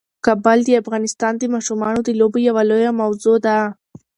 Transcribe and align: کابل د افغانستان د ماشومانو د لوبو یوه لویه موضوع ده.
کابل 0.25 0.59
د 0.65 0.69
افغانستان 0.81 1.33
د 1.37 1.43
ماشومانو 1.53 1.99
د 2.03 2.09
لوبو 2.19 2.37
یوه 2.47 2.61
لویه 2.69 2.91
موضوع 3.01 3.35
ده. 3.45 3.57